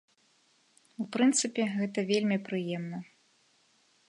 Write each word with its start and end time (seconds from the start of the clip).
У 1.03 1.05
прынцыпе, 1.15 1.63
гэта 1.75 2.07
вельмі 2.13 2.37
прыемна. 2.49 2.97